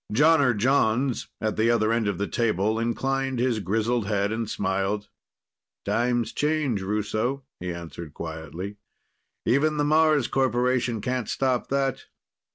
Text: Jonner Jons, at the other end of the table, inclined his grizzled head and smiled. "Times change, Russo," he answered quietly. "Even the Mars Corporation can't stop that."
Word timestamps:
Jonner 0.11 0.57
Jons, 0.57 1.27
at 1.39 1.57
the 1.57 1.69
other 1.69 1.93
end 1.93 2.07
of 2.07 2.17
the 2.17 2.25
table, 2.27 2.79
inclined 2.79 3.37
his 3.37 3.59
grizzled 3.59 4.07
head 4.07 4.31
and 4.31 4.49
smiled. 4.49 5.09
"Times 5.85 6.33
change, 6.33 6.81
Russo," 6.81 7.43
he 7.59 7.71
answered 7.71 8.15
quietly. 8.15 8.77
"Even 9.45 9.77
the 9.77 9.85
Mars 9.85 10.27
Corporation 10.27 11.01
can't 11.01 11.29
stop 11.29 11.67
that." 11.69 12.05